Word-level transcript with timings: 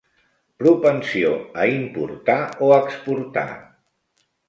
Propensió 0.63 1.35
a 1.65 1.69
importar 1.73 2.41
o 2.67 2.73
exportar. 2.83 3.49